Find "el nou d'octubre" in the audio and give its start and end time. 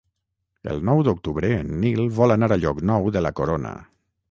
0.71-1.51